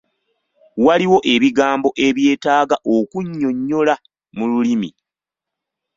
Waliwo 0.85 1.17
ebigambo 1.33 1.89
ebyetaaga 2.07 2.75
okunnyonnyola 2.97 3.95
mu 4.37 4.45
lulimi. 4.51 4.89